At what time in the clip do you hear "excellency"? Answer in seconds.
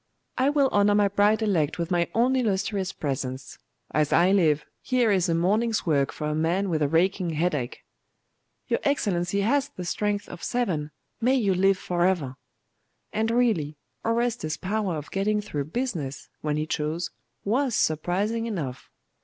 8.83-9.41